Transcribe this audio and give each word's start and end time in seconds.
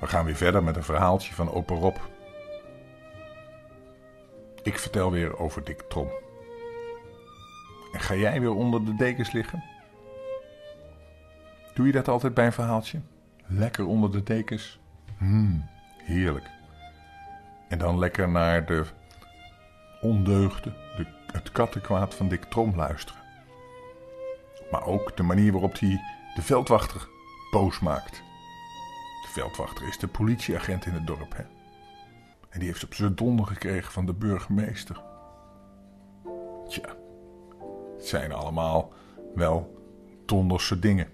We 0.00 0.06
gaan 0.06 0.24
weer 0.24 0.36
verder 0.36 0.62
met 0.62 0.76
een 0.76 0.84
verhaaltje 0.84 1.34
van 1.34 1.52
opa 1.52 1.74
Rob. 1.74 1.96
Ik 4.62 4.78
vertel 4.78 5.10
weer 5.10 5.38
over 5.38 5.64
Dick 5.64 5.82
Trom. 5.88 6.08
En 7.92 8.00
ga 8.00 8.14
jij 8.14 8.40
weer 8.40 8.54
onder 8.54 8.84
de 8.84 8.94
dekens 8.94 9.32
liggen? 9.32 9.64
Doe 11.74 11.86
je 11.86 11.92
dat 11.92 12.08
altijd 12.08 12.34
bij 12.34 12.46
een 12.46 12.52
verhaaltje? 12.52 13.00
Lekker 13.46 13.86
onder 13.86 14.10
de 14.10 14.22
dekens? 14.22 14.80
Hmm, 15.18 15.68
heerlijk. 15.98 16.50
En 17.68 17.78
dan 17.78 17.98
lekker 17.98 18.28
naar 18.28 18.66
de 18.66 18.84
ondeugden, 20.00 20.74
de, 20.96 21.06
het 21.32 21.52
kattenkwaad 21.52 22.14
van 22.14 22.28
Dick 22.28 22.44
Trom 22.44 22.76
luisteren. 22.76 23.22
Maar 24.70 24.84
ook 24.86 25.16
de 25.16 25.22
manier 25.22 25.52
waarop 25.52 25.78
hij 25.78 26.00
de 26.34 26.42
veldwachter 26.42 27.12
boos 27.54 27.80
maakt. 27.80 28.22
De 29.22 29.28
veldwachter 29.28 29.88
is 29.88 29.98
de 29.98 30.06
politieagent 30.06 30.86
in 30.86 30.92
het 30.92 31.06
dorp, 31.06 31.36
hè? 31.36 31.42
En 32.50 32.58
die 32.58 32.68
heeft 32.68 32.84
op 32.84 32.94
zijn 32.94 33.14
donder 33.14 33.46
gekregen 33.46 33.92
van 33.92 34.06
de 34.06 34.12
burgemeester. 34.12 35.02
Tja, 36.68 36.96
het 37.96 38.06
zijn 38.06 38.32
allemaal 38.32 38.92
wel 39.34 39.82
donderse 40.26 40.78
dingen. 40.78 41.08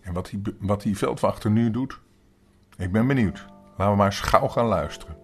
En 0.00 0.12
wat 0.12 0.26
die, 0.26 0.42
wat 0.58 0.82
die 0.82 0.98
veldwachter 0.98 1.50
nu 1.50 1.70
doet, 1.70 2.00
ik 2.76 2.92
ben 2.92 3.06
benieuwd. 3.06 3.46
Laten 3.76 3.90
we 3.90 3.96
maar 3.96 4.06
eens 4.06 4.20
gauw 4.20 4.48
gaan 4.48 4.66
luisteren. 4.66 5.16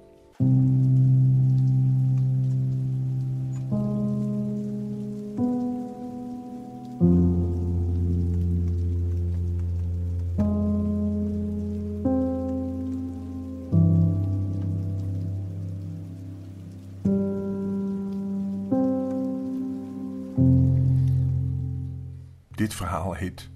Dit 22.71 22.79
verhaal 22.79 23.13
heet 23.13 23.51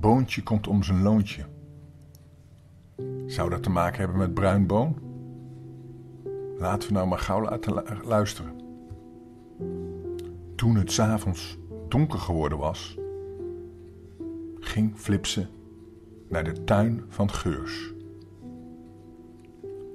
Boontje 0.00 0.42
komt 0.42 0.66
om 0.66 0.82
zijn 0.82 1.02
loontje. 1.02 1.44
Zou 3.26 3.50
dat 3.50 3.62
te 3.62 3.70
maken 3.70 3.98
hebben 3.98 4.18
met 4.18 4.34
bruin 4.34 4.66
boon? 4.66 4.98
Laten 6.58 6.88
we 6.88 6.94
nou 6.94 7.08
maar 7.08 7.18
gauw 7.18 7.42
laten 7.42 7.74
lu- 7.74 8.04
luisteren. 8.04 8.60
Toen 10.54 10.76
het 10.76 10.92
s'avonds 10.92 11.58
donker 11.88 12.18
geworden 12.18 12.58
was, 12.58 12.98
ging 14.58 14.98
Flipse 14.98 15.46
naar 16.28 16.44
de 16.44 16.64
tuin 16.64 17.02
van 17.08 17.30
Geurs. 17.30 17.92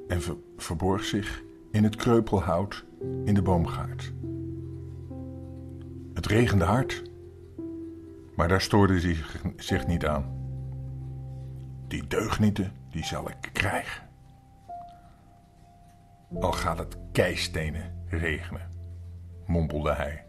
En 0.08 0.22
ver- 0.22 0.38
verborg 0.58 1.04
zich 1.04 1.44
in 1.72 1.84
het 1.84 1.96
kreupelhout 1.96 2.86
in 3.26 3.34
de 3.34 3.42
boomgaard. 3.42 4.14
Het 6.14 6.26
regende 6.26 6.66
hard, 6.66 7.04
maar 8.38 8.48
daar 8.48 8.62
stoorde 8.62 9.02
hij 9.02 9.18
zich, 9.58 9.88
niet 9.88 10.06
aan. 10.06 10.26
Die 11.88 12.08
deugnieten, 12.08 12.72
die 12.90 13.06
zal 13.06 13.30
ik 13.30 13.50
krijgen. 13.54 14.04
Al 16.40 16.52
gaat 16.52 16.78
het 16.78 16.98
keistenen 17.12 18.06
regenen, 18.08 18.72
mompelde 19.46 19.94
hij, 19.94 20.26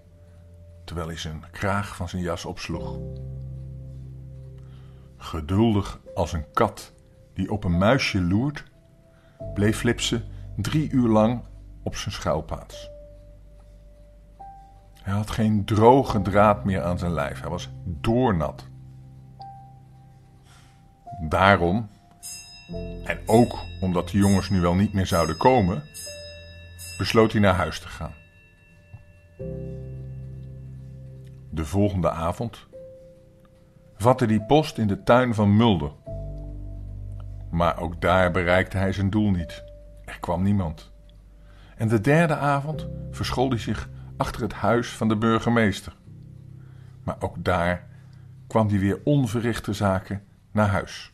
terwijl 0.84 1.06
hij 1.06 1.16
zijn 1.16 1.44
kraag 1.50 1.96
van 1.96 2.08
zijn 2.08 2.22
jas 2.22 2.44
opsloeg. 2.44 2.98
Geduldig 5.16 6.00
als 6.14 6.32
een 6.32 6.52
kat 6.52 6.92
die 7.34 7.50
op 7.50 7.64
een 7.64 7.78
muisje 7.78 8.22
loert, 8.22 8.64
bleef 9.54 9.78
Flipse 9.78 10.24
drie 10.56 10.90
uur 10.90 11.08
lang 11.08 11.42
op 11.82 11.96
zijn 11.96 12.14
schuilplaats. 12.14 12.90
Hij 15.08 15.16
had 15.16 15.30
geen 15.30 15.64
droge 15.64 16.22
draad 16.22 16.64
meer 16.64 16.82
aan 16.82 16.98
zijn 16.98 17.12
lijf, 17.12 17.40
hij 17.40 17.50
was 17.50 17.68
doornat. 17.84 18.68
Daarom, 21.28 21.88
en 23.04 23.18
ook 23.26 23.58
omdat 23.80 24.08
de 24.08 24.18
jongens 24.18 24.50
nu 24.50 24.60
wel 24.60 24.74
niet 24.74 24.92
meer 24.92 25.06
zouden 25.06 25.36
komen, 25.36 25.82
besloot 26.98 27.32
hij 27.32 27.40
naar 27.40 27.54
huis 27.54 27.80
te 27.80 27.88
gaan. 27.88 28.12
De 31.50 31.64
volgende 31.64 32.10
avond 32.10 32.66
vatte 33.96 34.24
hij 34.24 34.40
post 34.40 34.78
in 34.78 34.86
de 34.86 35.02
tuin 35.02 35.34
van 35.34 35.56
Mulder. 35.56 35.92
Maar 37.50 37.80
ook 37.80 38.00
daar 38.00 38.30
bereikte 38.30 38.76
hij 38.76 38.92
zijn 38.92 39.10
doel 39.10 39.30
niet. 39.30 39.64
Er 40.04 40.20
kwam 40.20 40.42
niemand. 40.42 40.92
En 41.76 41.88
de 41.88 42.00
derde 42.00 42.36
avond 42.36 42.88
verschool 43.10 43.48
hij 43.48 43.58
zich 43.58 43.88
achter 44.18 44.42
het 44.42 44.52
huis 44.52 44.88
van 44.88 45.08
de 45.08 45.16
burgemeester. 45.16 45.96
Maar 47.04 47.16
ook 47.18 47.44
daar 47.44 47.86
kwam 48.46 48.68
hij 48.68 48.78
weer 48.78 49.00
onverrichte 49.04 49.72
zaken 49.72 50.24
naar 50.50 50.68
huis. 50.68 51.12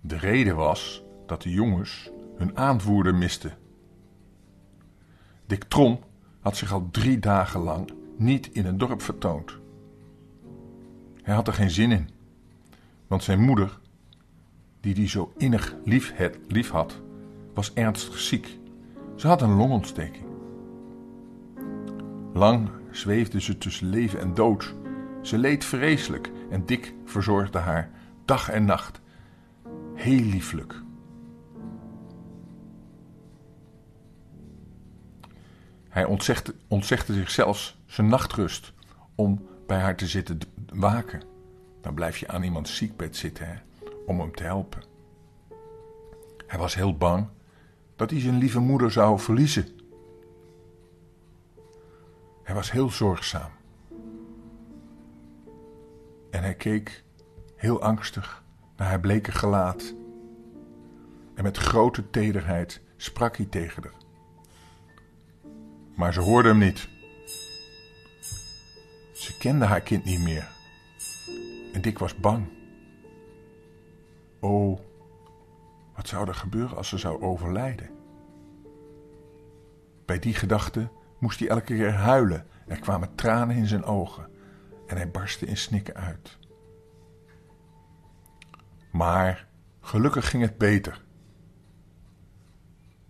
De 0.00 0.16
reden 0.16 0.56
was 0.56 1.02
dat 1.26 1.42
de 1.42 1.50
jongens 1.50 2.10
hun 2.36 2.56
aanvoerder 2.56 3.14
misten. 3.14 3.52
Dick 5.46 5.64
Trom 5.64 6.00
had 6.40 6.56
zich 6.56 6.72
al 6.72 6.88
drie 6.90 7.18
dagen 7.18 7.60
lang 7.60 7.92
niet 8.16 8.52
in 8.52 8.64
het 8.64 8.78
dorp 8.78 9.02
vertoond. 9.02 9.58
Hij 11.22 11.34
had 11.34 11.46
er 11.48 11.54
geen 11.54 11.70
zin 11.70 11.90
in, 11.90 12.08
want 13.06 13.22
zijn 13.22 13.40
moeder, 13.40 13.78
die 14.80 14.94
hij 14.94 15.08
zo 15.08 15.32
innig 15.36 15.74
lief, 15.84 16.14
lief 16.48 16.70
had, 16.70 17.00
was 17.54 17.72
ernstig 17.72 18.18
ziek. 18.18 18.58
Ze 19.16 19.26
had 19.26 19.42
een 19.42 19.54
longontsteking. 19.54 20.26
Lang 22.32 22.70
zweefde 22.90 23.40
ze 23.40 23.58
tussen 23.58 23.88
leven 23.88 24.20
en 24.20 24.34
dood. 24.34 24.74
Ze 25.22 25.38
leed 25.38 25.64
vreselijk 25.64 26.30
en 26.50 26.66
Dick 26.66 26.94
verzorgde 27.04 27.58
haar 27.58 27.90
dag 28.24 28.48
en 28.48 28.64
nacht. 28.64 29.00
Heel 29.94 30.24
lieflijk. 30.24 30.82
Hij 35.88 36.04
ontzegde, 36.04 36.54
ontzegde 36.68 37.24
zijn 37.86 38.08
nachtrust 38.08 38.72
om 39.14 39.46
bij 39.66 39.78
haar 39.78 39.96
te 39.96 40.06
zitten 40.06 40.38
waken. 40.72 41.22
Dan 41.80 41.94
blijf 41.94 42.16
je 42.16 42.28
aan 42.28 42.42
iemands 42.42 42.76
ziekbed 42.76 43.16
zitten 43.16 43.62
om 44.06 44.20
hem 44.20 44.34
te 44.34 44.42
helpen. 44.42 44.82
Hij 46.46 46.58
was 46.58 46.74
heel 46.74 46.96
bang 46.96 47.28
dat 47.96 48.10
hij 48.10 48.20
zijn 48.20 48.38
lieve 48.38 48.60
moeder 48.60 48.90
zou 48.90 49.18
verliezen. 49.18 49.66
Hij 52.42 52.54
was 52.54 52.70
heel 52.70 52.90
zorgzaam. 52.90 53.50
En 56.30 56.42
hij 56.42 56.54
keek 56.54 57.04
heel 57.56 57.82
angstig 57.82 58.42
naar 58.76 58.88
haar 58.88 59.00
bleke 59.00 59.32
gelaat. 59.32 59.94
En 61.34 61.42
met 61.42 61.56
grote 61.56 62.10
tederheid 62.10 62.80
sprak 62.96 63.36
hij 63.36 63.46
tegen 63.46 63.82
haar. 63.82 64.02
Maar 65.94 66.12
ze 66.12 66.20
hoorde 66.20 66.48
hem 66.48 66.58
niet. 66.58 66.88
Ze 69.12 69.36
kende 69.38 69.64
haar 69.64 69.80
kind 69.80 70.04
niet 70.04 70.20
meer. 70.20 70.48
En 71.72 71.80
Dick 71.80 71.98
was 71.98 72.16
bang. 72.16 72.46
Oh, 74.40 74.78
wat 76.04 76.12
zou 76.12 76.28
er 76.28 76.34
gebeuren 76.34 76.76
als 76.76 76.88
ze 76.88 76.98
zou 76.98 77.22
overlijden? 77.22 77.90
Bij 80.04 80.18
die 80.18 80.34
gedachte 80.34 80.90
moest 81.18 81.38
hij 81.38 81.48
elke 81.48 81.64
keer 81.64 81.92
huilen. 81.92 82.46
Er 82.66 82.80
kwamen 82.80 83.14
tranen 83.14 83.56
in 83.56 83.66
zijn 83.66 83.84
ogen 83.84 84.30
en 84.86 84.96
hij 84.96 85.10
barstte 85.10 85.46
in 85.46 85.56
snikken 85.56 85.94
uit. 85.94 86.38
Maar 88.90 89.46
gelukkig 89.80 90.30
ging 90.30 90.42
het 90.42 90.58
beter. 90.58 91.04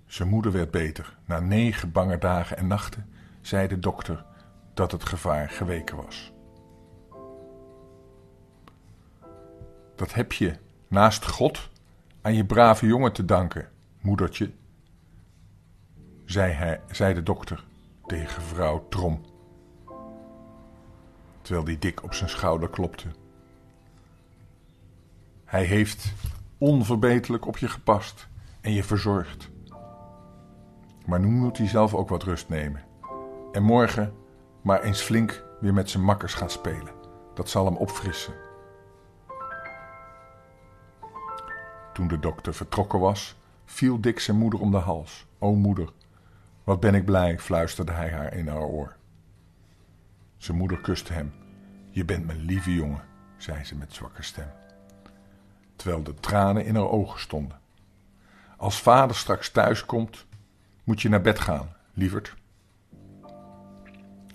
Zijn 0.07 0.29
moeder 0.29 0.53
werd 0.53 0.71
beter. 0.71 1.19
Na 1.25 1.41
negen 1.41 1.93
bange 1.93 2.19
dagen 2.19 2.57
en 2.57 2.67
nachten 2.67 3.13
zei 3.41 3.69
de 3.69 3.79
dokter 3.79 4.25
dat 4.75 4.93
het 4.93 5.05
gevaar 5.05 5.51
geweken 5.51 5.97
was. 5.97 6.33
Dat 9.97 10.15
heb 10.15 10.33
je 10.33 10.59
naast 10.89 11.29
God 11.29 11.73
aan 12.25 12.35
je 12.35 12.45
brave 12.45 12.87
jongen 12.87 13.13
te 13.13 13.25
danken, 13.25 13.69
moedertje, 14.01 14.51
zei, 16.25 16.53
hij, 16.53 16.81
zei 16.91 17.15
de 17.15 17.23
dokter 17.23 17.65
tegen 18.07 18.43
vrouw 18.43 18.87
Trom, 18.89 19.21
terwijl 21.43 21.65
die 21.65 21.79
dik 21.79 22.03
op 22.03 22.15
zijn 22.15 22.31
schouder 22.31 22.69
klopte. 22.69 23.09
Hij 25.45 25.65
heeft 25.65 26.13
onverbeterlijk 26.59 27.47
op 27.47 27.59
je 27.59 27.69
gepast 27.69 28.29
en 28.61 28.73
je 28.73 28.85
verzorgd. 28.85 29.51
Maar 31.07 31.21
nu 31.21 31.27
moet 31.27 31.59
hij 31.59 31.69
zelf 31.69 31.95
ook 31.95 32.09
wat 32.09 32.23
rust 32.23 32.49
nemen. 32.49 32.83
En 33.53 33.63
morgen 33.63 34.15
maar 34.63 34.83
eens 34.83 35.01
flink 35.01 35.45
weer 35.61 35.75
met 35.75 35.91
zijn 35.91 36.05
makkers 36.05 36.35
gaan 36.35 36.51
spelen. 36.51 36.93
Dat 37.35 37.49
zal 37.49 37.65
hem 37.65 37.77
opfrissen. 37.77 38.44
Toen 41.95 42.09
de 42.09 42.19
dokter 42.19 42.55
vertrokken 42.55 43.01
was, 43.01 43.37
viel 43.65 44.01
Dick 44.01 44.21
zijn 44.21 44.37
moeder 44.37 44.61
om 44.61 44.71
de 44.71 44.77
hals. 44.77 45.27
O 45.39 45.55
moeder, 45.55 45.93
wat 46.65 46.81
ben 46.81 46.95
ik 46.95 47.05
blij, 47.05 47.39
fluisterde 47.39 47.93
hij 47.93 48.11
haar 48.11 48.35
in 48.35 48.49
haar 48.49 48.63
oor. 48.63 48.97
Zijn 50.37 50.57
moeder 50.57 50.81
kuste 50.81 51.13
hem. 51.13 51.33
Je 51.91 52.05
bent 52.05 52.27
mijn 52.27 52.41
lieve 52.41 52.75
jongen, 52.75 53.05
zei 53.37 53.65
ze 53.65 53.77
met 53.77 53.95
zwakke 53.95 54.23
stem, 54.23 54.51
terwijl 55.77 56.03
de 56.03 56.15
tranen 56.15 56.65
in 56.65 56.75
haar 56.75 56.89
ogen 56.89 57.21
stonden. 57.21 57.61
Als 58.57 58.83
vader 58.83 59.17
straks 59.17 59.51
thuis 59.51 59.85
komt, 59.85 60.27
moet 60.85 61.03
je 61.03 61.09
naar 61.09 61.21
bed 61.21 61.39
gaan, 61.39 61.77
lieverd. 61.93 62.35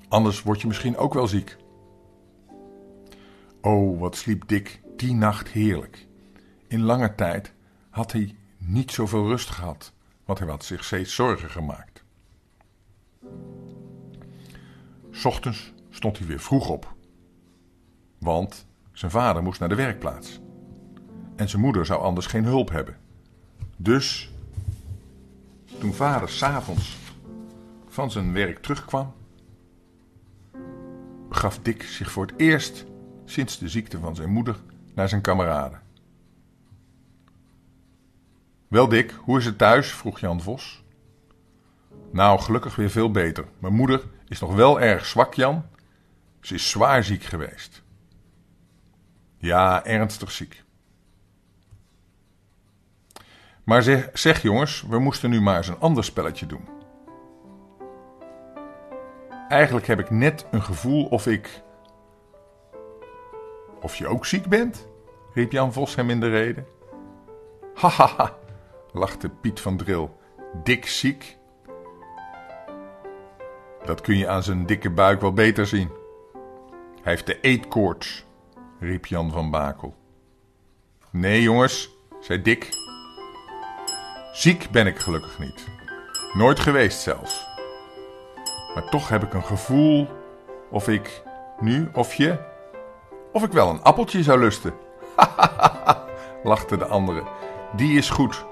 Anders 0.07 0.43
word 0.43 0.61
je 0.61 0.67
misschien 0.67 0.97
ook 0.97 1.13
wel 1.13 1.27
ziek. 1.27 1.57
Oh, 3.61 3.99
wat 3.99 4.15
sliep 4.15 4.47
Dick 4.47 4.81
die 4.95 5.13
nacht 5.13 5.47
heerlijk. 5.47 6.07
In 6.69 6.81
lange 6.81 7.15
tijd 7.15 7.53
had 7.89 8.11
hij 8.11 8.35
niet 8.57 8.91
zoveel 8.91 9.27
rust 9.27 9.49
gehad, 9.49 9.93
want 10.25 10.39
hij 10.39 10.47
had 10.47 10.65
zich 10.65 10.83
steeds 10.83 11.15
zorgen 11.15 11.49
gemaakt. 11.49 12.03
Ochtends 15.23 15.73
stond 15.89 16.17
hij 16.17 16.27
weer 16.27 16.39
vroeg 16.39 16.69
op, 16.69 16.93
want 18.17 18.67
zijn 18.91 19.11
vader 19.11 19.43
moest 19.43 19.59
naar 19.59 19.69
de 19.69 19.75
werkplaats. 19.75 20.39
En 21.35 21.49
zijn 21.49 21.61
moeder 21.61 21.85
zou 21.85 22.01
anders 22.01 22.25
geen 22.25 22.43
hulp 22.43 22.69
hebben. 22.69 22.97
Dus 23.77 24.31
toen 25.79 25.93
vader 25.93 26.29
s'avonds 26.29 26.97
van 27.87 28.11
zijn 28.11 28.33
werk 28.33 28.61
terugkwam, 28.61 29.13
begaf 31.29 31.59
Dick 31.59 31.83
zich 31.83 32.11
voor 32.11 32.25
het 32.25 32.39
eerst 32.39 32.85
sinds 33.25 33.57
de 33.57 33.69
ziekte 33.69 33.99
van 33.99 34.15
zijn 34.15 34.29
moeder 34.29 34.59
naar 34.93 35.09
zijn 35.09 35.21
kameraden. 35.21 35.87
Wel 38.69 38.87
Dick, 38.87 39.11
hoe 39.11 39.37
is 39.37 39.45
het 39.45 39.57
thuis? 39.57 39.91
vroeg 39.91 40.19
Jan 40.19 40.41
Vos. 40.41 40.83
Nou, 42.11 42.39
gelukkig 42.39 42.75
weer 42.75 42.89
veel 42.89 43.11
beter. 43.11 43.45
Mijn 43.59 43.73
moeder 43.73 44.03
is 44.27 44.39
nog 44.39 44.55
wel 44.55 44.79
erg 44.79 45.05
zwak, 45.05 45.33
Jan. 45.33 45.65
Ze 46.41 46.53
is 46.53 46.69
zwaar 46.69 47.03
ziek 47.03 47.23
geweest. 47.23 47.83
Ja, 49.37 49.85
ernstig 49.85 50.31
ziek. 50.31 50.63
Maar 53.63 53.83
zeg, 53.83 54.09
zeg 54.13 54.41
jongens, 54.41 54.81
we 54.81 54.99
moesten 54.99 55.29
nu 55.29 55.41
maar 55.41 55.57
eens 55.57 55.67
een 55.67 55.79
ander 55.79 56.03
spelletje 56.03 56.45
doen. 56.45 56.67
Eigenlijk 59.47 59.87
heb 59.87 59.99
ik 59.99 60.09
net 60.09 60.45
een 60.51 60.63
gevoel 60.63 61.05
of 61.05 61.27
ik. 61.27 61.61
Of 63.81 63.95
je 63.95 64.07
ook 64.07 64.25
ziek 64.25 64.47
bent? 64.47 64.87
riep 65.33 65.51
Jan 65.51 65.73
Vos 65.73 65.95
hem 65.95 66.09
in 66.09 66.19
de 66.19 66.29
reden. 66.29 66.67
Hahaha, 67.75 68.38
lachte 68.91 69.29
Piet 69.29 69.59
van 69.59 69.77
Dril. 69.77 70.19
Dik 70.63 70.85
ziek? 70.85 71.37
Dat 73.85 74.01
kun 74.01 74.17
je 74.17 74.27
aan 74.27 74.43
zijn 74.43 74.65
dikke 74.65 74.89
buik 74.89 75.21
wel 75.21 75.33
beter 75.33 75.67
zien. 75.67 75.89
Hij 77.01 77.11
heeft 77.13 77.25
de 77.25 77.39
eetkoorts, 77.39 78.25
riep 78.79 79.05
Jan 79.05 79.31
van 79.31 79.51
Bakel. 79.51 79.95
Nee, 81.11 81.41
jongens, 81.41 81.89
zei 82.19 82.41
Dick. 82.41 82.69
Ziek 84.31 84.69
ben 84.71 84.87
ik 84.87 84.99
gelukkig 84.99 85.39
niet. 85.39 85.67
Nooit 86.33 86.59
geweest 86.59 86.99
zelfs. 86.99 87.47
Maar 88.73 88.89
toch 88.89 89.09
heb 89.09 89.23
ik 89.23 89.33
een 89.33 89.43
gevoel 89.43 90.07
of 90.69 90.87
ik 90.87 91.23
nu 91.59 91.89
of 91.93 92.13
je. 92.13 92.37
of 93.31 93.43
ik 93.43 93.51
wel 93.51 93.69
een 93.69 93.81
appeltje 93.81 94.23
zou 94.23 94.39
lusten. 94.39 94.73
lachte 96.43 96.77
de 96.77 96.85
andere. 96.85 97.23
Die 97.75 97.97
is 97.97 98.09
goed. 98.09 98.45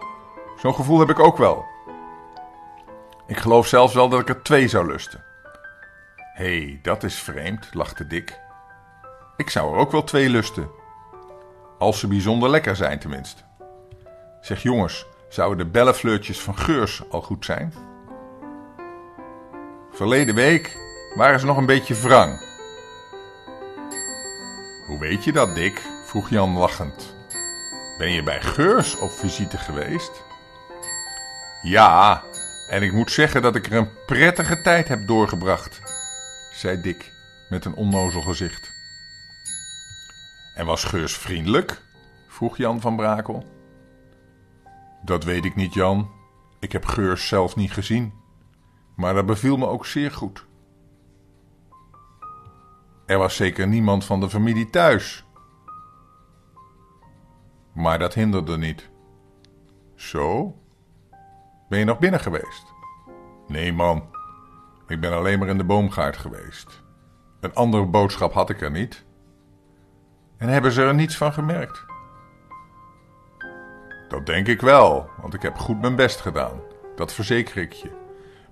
Zo'n 0.57 0.75
gevoel 0.75 0.99
heb 0.99 1.09
ik 1.09 1.19
ook 1.19 1.37
wel. 1.37 1.65
Ik 3.27 3.37
geloof 3.37 3.67
zelfs 3.67 3.93
wel 3.93 4.09
dat 4.09 4.19
ik 4.19 4.29
er 4.29 4.43
twee 4.43 4.67
zou 4.67 4.87
lusten. 4.87 5.23
Hé, 6.33 6.59
hey, 6.59 6.79
dat 6.81 7.03
is 7.03 7.19
vreemd, 7.19 7.73
lachte 7.73 8.07
Dick. 8.07 8.39
Ik 9.35 9.49
zou 9.49 9.73
er 9.73 9.79
ook 9.79 9.91
wel 9.91 10.03
twee 10.03 10.29
lusten. 10.29 10.69
Als 11.77 11.99
ze 11.99 12.07
bijzonder 12.07 12.49
lekker 12.49 12.75
zijn, 12.75 12.99
tenminste. 12.99 13.41
Zeg 14.41 14.63
jongens, 14.63 15.05
zouden 15.29 15.57
de 15.57 15.71
bellenfleurtjes 15.71 16.41
van 16.41 16.57
Geurs 16.57 17.03
al 17.09 17.21
goed 17.21 17.45
zijn? 17.45 17.73
Verleden 19.91 20.35
week 20.35 20.77
waren 21.15 21.39
ze 21.39 21.45
nog 21.45 21.57
een 21.57 21.65
beetje 21.65 21.95
wrang. 21.95 22.39
Hoe 24.87 24.99
weet 24.99 25.23
je 25.23 25.31
dat, 25.31 25.55
Dick? 25.55 25.81
vroeg 26.05 26.29
Jan 26.29 26.57
lachend. 26.57 27.15
Ben 27.97 28.11
je 28.11 28.23
bij 28.23 28.41
Geurs 28.41 28.97
op 28.97 29.11
visite 29.11 29.57
geweest? 29.57 30.26
Ja, 31.61 32.23
en 32.69 32.83
ik 32.83 32.93
moet 32.93 33.11
zeggen 33.11 33.41
dat 33.41 33.55
ik 33.55 33.65
er 33.65 33.73
een 33.73 33.89
prettige 34.05 34.61
tijd 34.61 34.87
heb 34.87 35.07
doorgebracht, 35.07 35.81
zei 36.53 36.81
Dick 36.81 37.11
met 37.49 37.65
een 37.65 37.75
onnozel 37.75 38.21
gezicht. 38.21 38.71
En 40.55 40.65
was 40.65 40.83
Geurs 40.83 41.17
vriendelijk? 41.17 41.81
vroeg 42.27 42.57
Jan 42.57 42.81
van 42.81 42.95
Brakel. 42.95 43.45
Dat 45.03 45.23
weet 45.23 45.45
ik 45.45 45.55
niet, 45.55 45.73
Jan. 45.73 46.11
Ik 46.59 46.71
heb 46.71 46.85
Geurs 46.85 47.27
zelf 47.27 47.55
niet 47.55 47.71
gezien. 47.71 48.13
Maar 48.95 49.13
dat 49.13 49.25
beviel 49.25 49.57
me 49.57 49.67
ook 49.67 49.85
zeer 49.85 50.11
goed. 50.11 50.45
Er 53.05 53.17
was 53.17 53.35
zeker 53.35 53.67
niemand 53.67 54.05
van 54.05 54.19
de 54.19 54.29
familie 54.29 54.69
thuis. 54.69 55.25
Maar 57.73 57.99
dat 57.99 58.13
hinderde 58.13 58.57
niet. 58.57 58.89
Zo? 59.95 60.55
Ben 61.69 61.79
je 61.79 61.85
nog 61.85 61.99
binnen 61.99 62.19
geweest? 62.19 62.73
Nee, 63.47 63.73
man. 63.73 64.09
Ik 64.87 64.99
ben 64.99 65.13
alleen 65.13 65.39
maar 65.39 65.47
in 65.47 65.57
de 65.57 65.63
boomgaard 65.63 66.17
geweest. 66.17 66.83
Een 67.39 67.53
andere 67.53 67.85
boodschap 67.85 68.33
had 68.33 68.49
ik 68.49 68.61
er 68.61 68.71
niet. 68.71 69.05
En 70.37 70.47
hebben 70.47 70.71
ze 70.71 70.81
er 70.81 70.93
niets 70.93 71.17
van 71.17 71.33
gemerkt? 71.33 71.85
Dat 74.07 74.25
denk 74.25 74.47
ik 74.47 74.61
wel, 74.61 75.09
want 75.21 75.33
ik 75.33 75.41
heb 75.41 75.57
goed 75.57 75.81
mijn 75.81 75.95
best 75.95 76.19
gedaan. 76.19 76.61
Dat 76.95 77.13
verzeker 77.13 77.57
ik 77.57 77.71
je. 77.71 77.91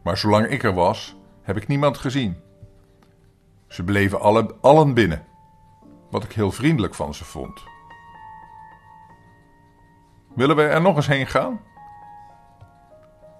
Maar 0.03 0.17
zolang 0.17 0.47
ik 0.47 0.63
er 0.63 0.73
was, 0.73 1.15
heb 1.41 1.57
ik 1.57 1.67
niemand 1.67 1.97
gezien. 1.97 2.37
Ze 3.67 3.83
bleven 3.83 4.19
alle, 4.19 4.55
allen 4.61 4.93
binnen, 4.93 5.25
wat 6.09 6.23
ik 6.23 6.31
heel 6.31 6.51
vriendelijk 6.51 6.95
van 6.95 7.13
ze 7.13 7.25
vond. 7.25 7.63
Willen 10.35 10.55
we 10.55 10.63
er 10.63 10.81
nog 10.81 10.95
eens 10.95 11.07
heen 11.07 11.27
gaan? 11.27 11.59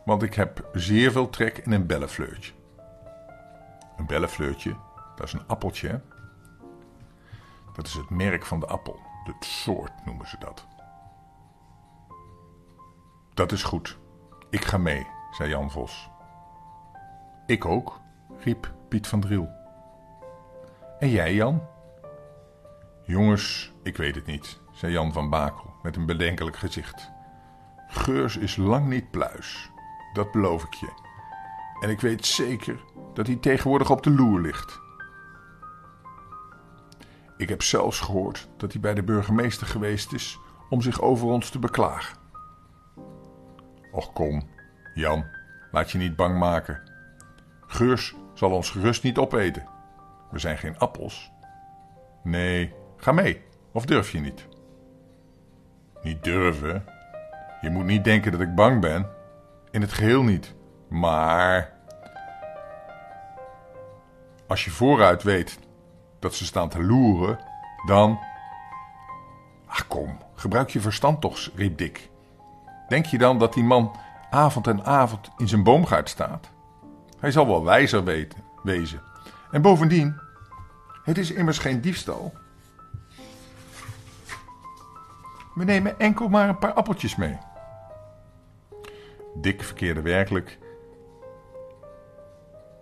Want 0.05 0.23
ik 0.23 0.33
heb 0.33 0.69
zeer 0.73 1.11
veel 1.11 1.29
trek 1.29 1.57
in 1.57 1.71
een 1.71 1.85
bellenfleurtje. 1.85 2.53
Een 3.97 4.05
bellenfleurtje, 4.05 4.75
dat 5.15 5.25
is 5.27 5.33
een 5.33 5.47
appeltje. 5.47 5.87
Hè? 5.87 5.97
Dat 7.73 7.87
is 7.87 7.93
het 7.93 8.09
merk 8.09 8.45
van 8.45 8.59
de 8.59 8.65
appel. 8.65 8.99
Het 9.23 9.45
soort 9.45 10.05
noemen 10.05 10.27
ze 10.27 10.37
dat. 10.39 10.65
Dat 13.33 13.51
is 13.51 13.63
goed. 13.63 13.97
Ik 14.49 14.65
ga 14.65 14.77
mee, 14.77 15.07
zei 15.31 15.49
Jan 15.49 15.71
Vos. 15.71 16.09
Ik 17.45 17.65
ook, 17.65 17.99
riep 18.39 18.73
Piet 18.87 19.07
van 19.07 19.19
Driel. 19.19 19.49
En 20.99 21.09
jij, 21.09 21.33
Jan? 21.33 21.61
Jongens, 23.03 23.73
ik 23.83 23.97
weet 23.97 24.15
het 24.15 24.25
niet, 24.25 24.59
zei 24.71 24.91
Jan 24.91 25.13
van 25.13 25.29
Bakel 25.29 25.73
met 25.81 25.95
een 25.95 26.05
bedenkelijk 26.05 26.57
gezicht. 26.57 27.11
Geurs 27.87 28.37
is 28.37 28.55
lang 28.55 28.87
niet 28.87 29.11
pluis, 29.11 29.71
dat 30.15 30.31
beloof 30.31 30.63
ik 30.63 30.73
je. 30.73 30.89
En 31.79 31.89
ik 31.89 32.01
weet 32.01 32.25
zeker 32.25 32.79
dat 33.13 33.27
hij 33.27 33.35
tegenwoordig 33.35 33.89
op 33.89 34.03
de 34.03 34.09
loer 34.09 34.41
ligt. 34.41 34.79
Ik 37.37 37.49
heb 37.49 37.61
zelfs 37.61 37.99
gehoord 37.99 38.47
dat 38.57 38.71
hij 38.71 38.81
bij 38.81 38.93
de 38.93 39.03
burgemeester 39.03 39.67
geweest 39.67 40.13
is 40.13 40.39
om 40.69 40.81
zich 40.81 41.01
over 41.01 41.27
ons 41.27 41.49
te 41.49 41.59
beklagen. 41.59 42.17
Och 43.91 44.13
kom, 44.13 44.49
Jan, 44.93 45.25
laat 45.71 45.91
je 45.91 45.97
niet 45.97 46.15
bang 46.15 46.37
maken. 46.37 46.81
Geurs 47.67 48.15
zal 48.33 48.51
ons 48.51 48.69
gerust 48.69 49.03
niet 49.03 49.17
opeten. 49.17 49.67
We 50.31 50.39
zijn 50.39 50.57
geen 50.57 50.77
appels. 50.77 51.31
Nee, 52.23 52.73
ga 52.97 53.11
mee, 53.11 53.41
of 53.71 53.85
durf 53.85 54.11
je 54.11 54.19
niet? 54.19 54.47
Niet 56.03 56.23
durven? 56.23 56.85
Je 57.61 57.69
moet 57.69 57.85
niet 57.85 58.03
denken 58.03 58.31
dat 58.31 58.41
ik 58.41 58.55
bang 58.55 58.81
ben 58.81 59.14
in 59.75 59.81
het 59.81 59.93
geheel 59.93 60.23
niet. 60.23 60.53
Maar 60.87 61.73
als 64.47 64.65
je 64.65 64.71
vooruit 64.71 65.23
weet 65.23 65.59
dat 66.19 66.35
ze 66.35 66.45
staan 66.45 66.69
te 66.69 66.83
loeren, 66.83 67.39
dan. 67.85 68.19
Ach 69.65 69.87
kom, 69.87 70.17
gebruik 70.35 70.69
je 70.69 70.79
verstand 70.79 71.21
toch, 71.21 71.49
riep 71.55 71.77
Dick. 71.77 72.09
Denk 72.87 73.05
je 73.05 73.17
dan 73.17 73.39
dat 73.39 73.53
die 73.53 73.63
man 73.63 73.95
avond 74.29 74.67
en 74.67 74.85
avond 74.85 75.29
in 75.37 75.47
zijn 75.47 75.63
boomgaard 75.63 76.09
staat? 76.09 76.49
Hij 77.19 77.31
zal 77.31 77.47
wel 77.47 77.63
wijzer 77.63 78.03
weten, 78.03 78.43
wezen. 78.63 79.01
En 79.51 79.61
bovendien, 79.61 80.19
het 81.03 81.17
is 81.17 81.31
immers 81.31 81.57
geen 81.57 81.81
diefstal. 81.81 82.33
We 85.53 85.63
nemen 85.63 85.99
enkel 85.99 86.27
maar 86.27 86.49
een 86.49 86.59
paar 86.59 86.73
appeltjes 86.73 87.15
mee. 87.15 87.37
Dick 89.35 89.63
verkeerde 89.63 90.01
werkelijk 90.01 90.59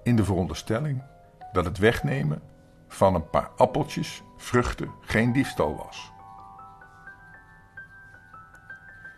in 0.03 0.15
de 0.15 0.23
veronderstelling 0.23 1.03
dat 1.51 1.65
het 1.65 1.77
wegnemen 1.77 2.41
van 2.87 3.15
een 3.15 3.29
paar 3.29 3.49
appeltjes, 3.55 4.23
vruchten, 4.37 4.91
geen 5.01 5.33
diefstal 5.33 5.75
was. 5.75 6.11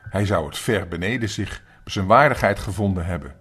Hij 0.10 0.26
zou 0.26 0.46
het 0.46 0.58
ver 0.58 0.88
beneden 0.88 1.30
zich 1.30 1.64
zijn 1.86 2.06
waardigheid 2.06 2.60
gevonden 2.60 3.06
hebben. 3.06 3.36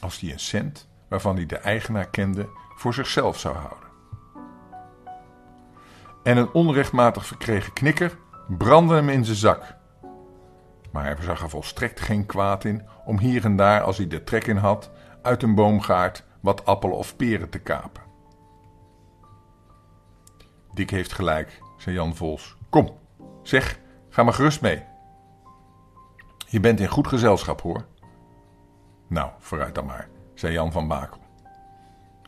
Als 0.00 0.20
hij 0.20 0.32
een 0.32 0.40
cent, 0.40 0.88
waarvan 1.08 1.36
hij 1.36 1.46
de 1.46 1.56
eigenaar 1.56 2.10
kende, 2.10 2.48
voor 2.76 2.94
zichzelf 2.94 3.38
zou 3.38 3.56
houden. 3.56 3.88
En 6.22 6.36
een 6.36 6.52
onrechtmatig 6.52 7.26
verkregen 7.26 7.72
knikker 7.72 8.18
brandde 8.48 8.94
hem 8.94 9.08
in 9.08 9.24
zijn 9.24 9.36
zak. 9.36 9.78
Maar 10.90 11.04
hij 11.04 11.16
zag 11.20 11.42
er 11.42 11.50
volstrekt 11.50 12.00
geen 12.00 12.26
kwaad 12.26 12.64
in 12.64 12.82
om 13.04 13.18
hier 13.18 13.44
en 13.44 13.56
daar, 13.56 13.82
als 13.82 13.96
hij 13.96 14.06
de 14.06 14.24
trek 14.24 14.46
in 14.46 14.56
had, 14.56 14.90
uit 15.22 15.42
een 15.42 15.54
boomgaard 15.54 16.24
wat 16.40 16.64
appelen 16.64 16.96
of 16.96 17.16
peren 17.16 17.50
te 17.50 17.58
kapen. 17.58 18.02
Dick 20.74 20.90
heeft 20.90 21.12
gelijk, 21.12 21.60
zei 21.76 21.96
Jan 21.96 22.16
Vols. 22.16 22.56
Kom, 22.68 22.98
zeg, 23.42 23.78
ga 24.08 24.22
maar 24.22 24.34
gerust 24.34 24.60
mee. 24.60 24.84
Je 26.46 26.60
bent 26.60 26.80
in 26.80 26.88
goed 26.88 27.06
gezelschap, 27.06 27.60
hoor. 27.60 27.86
Nou, 29.06 29.30
vooruit 29.38 29.74
dan 29.74 29.86
maar, 29.86 30.08
zei 30.34 30.52
Jan 30.52 30.72
van 30.72 30.88
Bakel. 30.88 31.20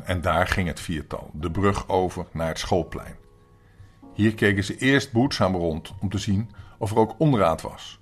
En 0.04 0.20
daar 0.20 0.46
ging 0.46 0.68
het 0.68 0.80
viertal, 0.80 1.30
de 1.32 1.50
brug 1.50 1.88
over 1.88 2.26
naar 2.32 2.48
het 2.48 2.58
schoolplein. 2.58 3.16
Hier 4.12 4.34
keken 4.34 4.64
ze 4.64 4.76
eerst 4.76 5.12
behoedzaam 5.12 5.56
rond 5.56 5.94
om 6.00 6.08
te 6.08 6.18
zien 6.18 6.50
of 6.78 6.90
er 6.90 6.98
ook 6.98 7.14
onraad 7.18 7.62
was. 7.62 8.01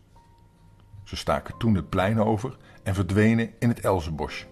Ze 1.04 1.16
staken 1.16 1.56
toen 1.56 1.74
het 1.74 1.88
plein 1.88 2.20
over 2.20 2.56
en 2.82 2.94
verdwenen 2.94 3.50
in 3.58 3.68
het 3.68 3.80
elzenbosje. 3.80 4.46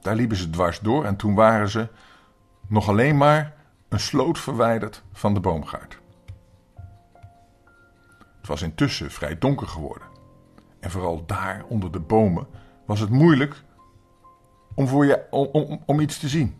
Daar 0.00 0.14
liepen 0.14 0.36
ze 0.36 0.50
dwars 0.50 0.80
door 0.80 1.04
en 1.04 1.16
toen 1.16 1.34
waren 1.34 1.68
ze 1.68 1.88
nog 2.66 2.88
alleen 2.88 3.16
maar 3.16 3.54
een 3.88 4.00
sloot 4.00 4.38
verwijderd 4.38 5.02
van 5.12 5.34
de 5.34 5.40
boomgaard. 5.40 5.98
Het 8.38 8.46
was 8.46 8.62
intussen 8.62 9.10
vrij 9.10 9.38
donker 9.38 9.66
geworden. 9.66 10.08
En 10.80 10.90
vooral 10.90 11.26
daar 11.26 11.64
onder 11.68 11.92
de 11.92 12.00
bomen 12.00 12.46
was 12.86 13.00
het 13.00 13.10
moeilijk 13.10 13.62
om, 14.74 14.86
voor 14.86 15.06
je, 15.06 15.26
om, 15.30 15.48
om, 15.52 15.82
om 15.86 16.00
iets 16.00 16.18
te 16.18 16.28
zien. 16.28 16.56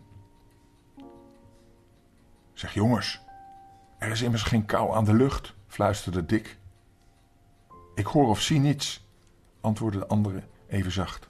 Zeg 2.53 2.73
jongens, 2.73 3.21
er 3.97 4.11
is 4.11 4.21
immers 4.21 4.43
geen 4.43 4.65
kou 4.65 4.95
aan 4.95 5.05
de 5.05 5.13
lucht, 5.13 5.55
fluisterde 5.67 6.25
Dick. 6.25 6.57
Ik 7.99 8.05
hoor 8.05 8.27
of 8.27 8.41
zie 8.41 8.59
niets, 8.59 9.07
antwoordde 9.61 9.99
de 9.99 10.07
andere 10.07 10.43
even 10.67 10.91
zacht. 10.91 11.27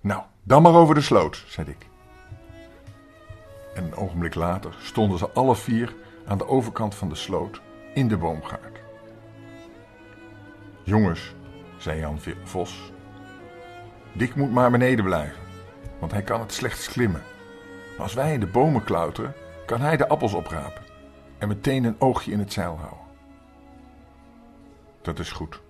Nou, 0.00 0.22
dan 0.42 0.62
maar 0.62 0.74
over 0.74 0.94
de 0.94 1.00
sloot, 1.00 1.44
zei 1.46 1.68
ik. 1.68 1.86
En 3.74 3.84
een 3.84 3.94
ogenblik 3.94 4.34
later 4.34 4.76
stonden 4.80 5.18
ze 5.18 5.30
alle 5.30 5.56
vier 5.56 5.94
aan 6.26 6.38
de 6.38 6.46
overkant 6.46 6.94
van 6.94 7.08
de 7.08 7.14
sloot 7.14 7.60
in 7.94 8.08
de 8.08 8.16
boomgaard. 8.16 8.78
Jongens, 10.82 11.34
zei 11.78 12.00
Jan 12.00 12.20
Vos, 12.44 12.92
Dick 14.12 14.34
moet 14.34 14.52
maar 14.52 14.70
beneden 14.70 15.04
blijven, 15.04 15.42
want 16.00 16.12
hij 16.12 16.22
kan 16.22 16.40
het 16.40 16.52
slechts 16.52 16.88
klimmen. 16.88 17.22
Maar 17.90 18.02
als 18.02 18.14
wij 18.14 18.32
in 18.32 18.40
de 18.40 18.46
bomen 18.46 18.84
klauteren, 18.84 19.34
kan 19.66 19.80
hij 19.80 19.96
de 19.96 20.08
appels 20.08 20.34
oprapen 20.34 20.82
en 21.38 21.48
meteen 21.48 21.84
een 21.84 22.00
oogje 22.00 22.32
in 22.32 22.38
het 22.38 22.52
zeil 22.52 22.76
houden. 22.78 23.03
Dat 25.04 25.18
is 25.18 25.32
goed. 25.32 25.60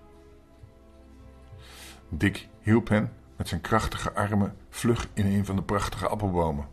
Dick 2.09 2.47
hielp 2.61 2.87
hen 2.87 3.13
met 3.35 3.47
zijn 3.47 3.61
krachtige 3.61 4.13
armen 4.13 4.57
vlug 4.69 5.07
in 5.13 5.25
een 5.25 5.45
van 5.45 5.55
de 5.55 5.61
prachtige 5.61 6.07
appelbomen. 6.07 6.67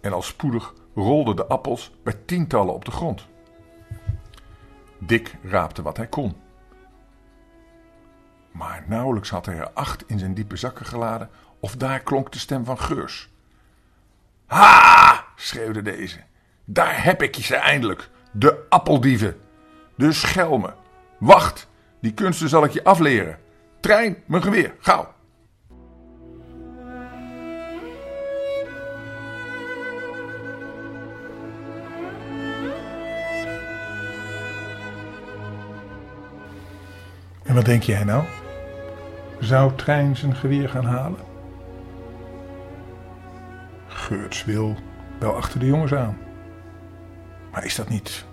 En 0.00 0.12
al 0.12 0.22
spoedig 0.22 0.74
rolden 0.94 1.36
de 1.36 1.46
appels 1.46 1.92
bij 2.02 2.12
tientallen 2.24 2.74
op 2.74 2.84
de 2.84 2.90
grond. 2.90 3.26
Dick 4.98 5.36
raapte 5.42 5.82
wat 5.82 5.96
hij 5.96 6.06
kon. 6.06 6.36
Maar 8.50 8.84
nauwelijks 8.86 9.30
had 9.30 9.46
hij 9.46 9.56
er 9.56 9.70
acht 9.70 10.04
in 10.06 10.18
zijn 10.18 10.34
diepe 10.34 10.56
zakken 10.56 10.86
geladen, 10.86 11.30
of 11.60 11.76
daar 11.76 12.00
klonk 12.00 12.32
de 12.32 12.38
stem 12.38 12.64
van 12.64 12.78
Geurs. 12.78 13.30
Ha! 14.46 15.24
schreeuwde 15.36 15.82
deze. 15.82 16.20
Daar 16.64 17.04
heb 17.04 17.22
ik 17.22 17.34
je 17.34 17.42
ze 17.42 17.56
eindelijk, 17.56 18.10
de 18.32 18.66
appeldieven, 18.68 19.40
de 19.94 20.12
schelmen. 20.12 20.80
Wacht, 21.22 21.68
die 22.00 22.14
kunsten 22.14 22.48
zal 22.48 22.64
ik 22.64 22.70
je 22.70 22.84
afleren. 22.84 23.38
Trein, 23.80 24.16
mijn 24.26 24.42
geweer, 24.42 24.74
gauw. 24.78 25.14
En 37.42 37.54
wat 37.54 37.64
denk 37.64 37.82
jij 37.82 38.04
nou? 38.04 38.24
Zou 39.40 39.74
Trein 39.74 40.16
zijn 40.16 40.36
geweer 40.36 40.68
gaan 40.68 40.84
halen? 40.84 41.20
Geurts 43.86 44.44
wil 44.44 44.76
wel 45.18 45.34
achter 45.36 45.60
de 45.60 45.66
jongens 45.66 45.94
aan. 45.94 46.18
Maar 47.52 47.64
is 47.64 47.74
dat 47.74 47.88
niet 47.88 48.24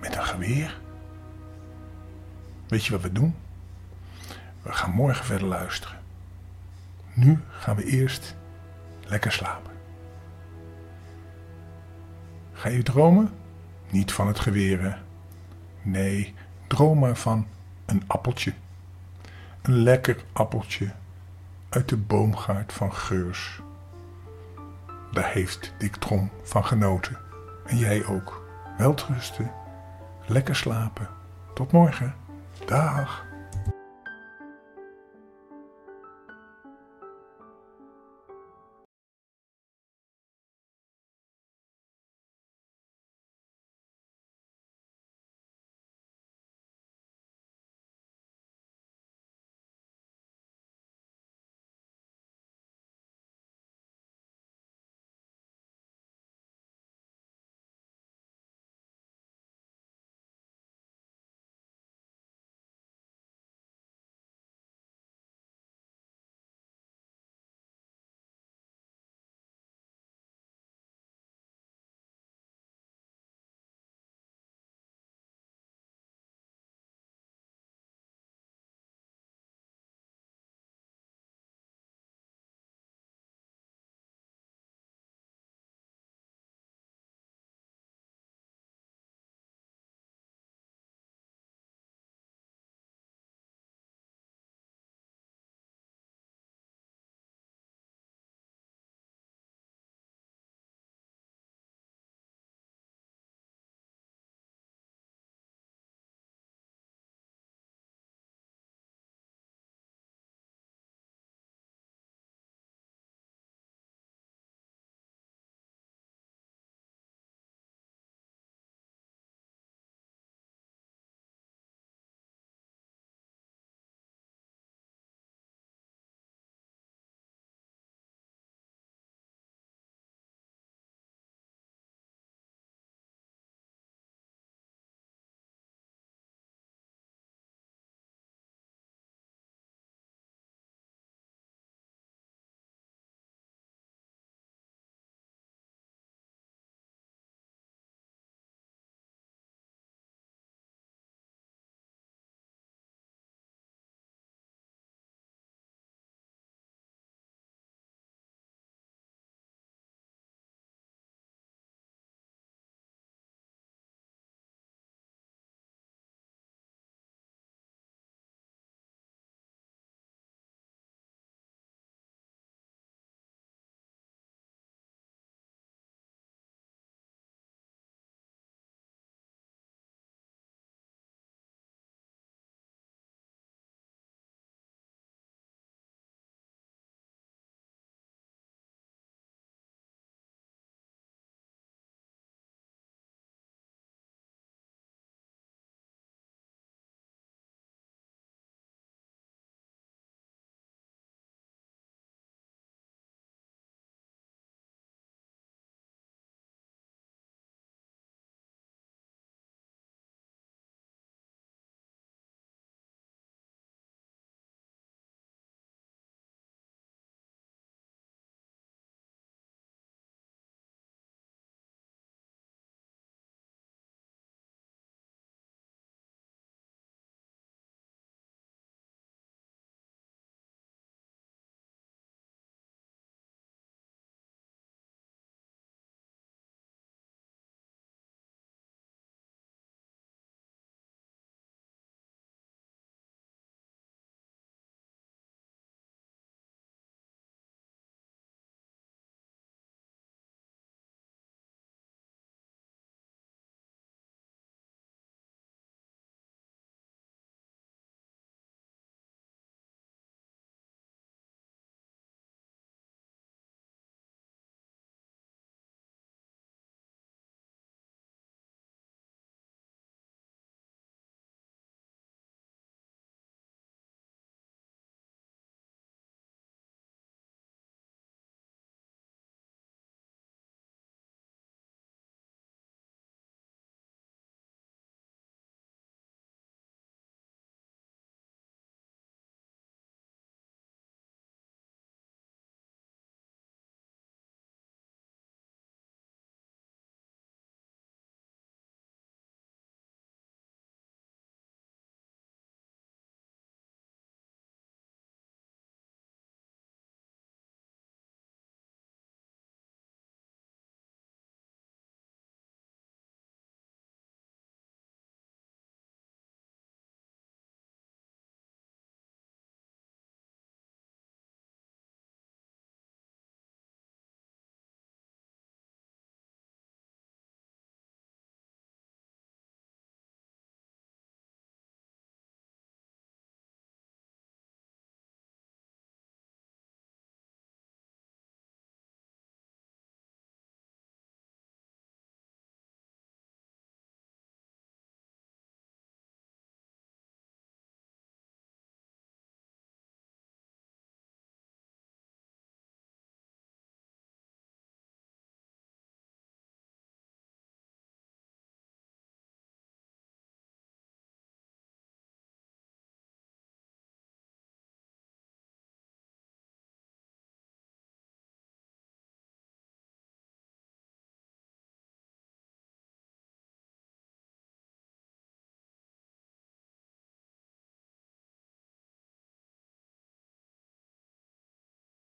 met 0.00 0.16
een 0.16 0.24
geweer? 0.24 0.80
Weet 2.70 2.84
je 2.84 2.92
wat 2.92 3.00
we 3.00 3.12
doen? 3.12 3.34
We 4.62 4.72
gaan 4.72 4.90
morgen 4.90 5.24
verder 5.24 5.48
luisteren. 5.48 5.98
Nu 7.12 7.40
gaan 7.50 7.76
we 7.76 7.84
eerst 7.84 8.36
lekker 9.06 9.32
slapen. 9.32 9.72
Ga 12.52 12.68
je 12.68 12.82
dromen? 12.82 13.30
Niet 13.90 14.12
van 14.12 14.26
het 14.26 14.40
geweer, 14.40 15.02
Nee, 15.82 16.34
droom 16.66 16.98
maar 16.98 17.16
van 17.16 17.46
een 17.86 18.02
appeltje. 18.06 18.52
Een 19.62 19.82
lekker 19.82 20.24
appeltje 20.32 20.92
uit 21.68 21.88
de 21.88 21.96
boomgaard 21.96 22.72
van 22.72 22.92
Geurs. 22.92 23.60
Daar 25.12 25.30
heeft 25.30 25.72
Dick 25.78 25.96
Trom 25.96 26.30
van 26.42 26.64
genoten. 26.64 27.18
En 27.66 27.76
jij 27.76 28.04
ook. 28.04 28.44
Welterusten. 28.78 29.52
Lekker 30.26 30.56
slapen. 30.56 31.08
Tot 31.54 31.72
morgen. 31.72 32.19
Dag. 32.70 33.29